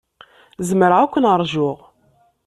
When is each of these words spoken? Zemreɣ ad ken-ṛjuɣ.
Zemreɣ 0.67 0.99
ad 1.01 1.09
ken-ṛjuɣ. 1.13 1.77